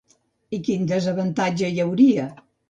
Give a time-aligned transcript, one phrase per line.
[0.57, 2.27] I quin desavantatge hi hauria?